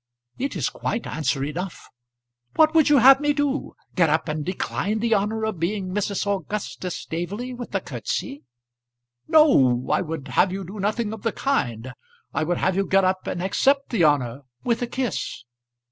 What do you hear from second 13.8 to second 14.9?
the honour, with a